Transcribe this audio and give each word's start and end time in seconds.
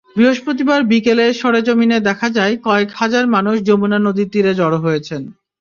বৃহস্পতিবার 0.15 0.79
বিকেলে 0.83 1.25
সরেজমিনে 1.33 1.97
দেখা 1.99 2.27
যায়, 2.29 2.53
কয়েক 2.63 2.89
হাজার 2.95 3.23
মানুষ 3.27 3.55
যমুনা 3.61 3.97
নদীর 3.99 4.27
তীরে 4.31 4.51
জড়ো 4.53 4.77
হয়েছেন। 4.77 5.21